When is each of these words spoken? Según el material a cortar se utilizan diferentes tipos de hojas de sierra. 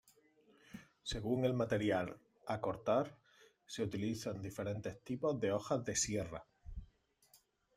Según 1.03 1.45
el 1.45 1.53
material 1.53 2.17
a 2.47 2.59
cortar 2.59 3.19
se 3.67 3.83
utilizan 3.83 4.41
diferentes 4.41 4.99
tipos 5.03 5.39
de 5.39 5.51
hojas 5.51 5.85
de 5.85 5.95
sierra. 5.95 6.43